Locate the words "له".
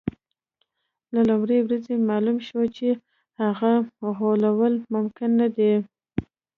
1.13-1.21